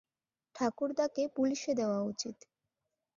ঠাকুরদাকে 0.55 1.23
পুলিশে 1.35 1.71
দেওয়া 1.73 1.99
উচিত। 2.01 2.37